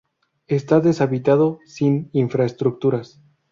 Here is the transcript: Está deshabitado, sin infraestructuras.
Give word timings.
Está 0.47 0.79
deshabitado, 0.79 1.59
sin 1.67 2.09
infraestructuras. 2.11 3.21